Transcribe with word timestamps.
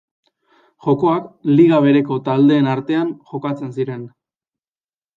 Jokoak 0.85 1.27
liga 1.51 1.83
bereko 1.89 2.19
taldeen 2.31 2.73
artean 2.75 3.15
jokatzen 3.31 3.73
ziren. 3.81 4.05